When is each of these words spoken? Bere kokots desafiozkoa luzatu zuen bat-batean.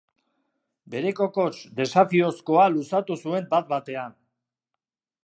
Bere 0.93 1.11
kokots 1.19 1.59
desafiozkoa 1.81 2.65
luzatu 2.77 3.19
zuen 3.27 3.47
bat-batean. 3.53 4.17